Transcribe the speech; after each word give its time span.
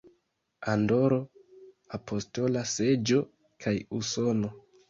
Andoro, 0.71 1.19
Apostola 1.97 2.65
Seĝo 2.75 3.23
kaj 3.67 3.79
Usono. 4.01 4.55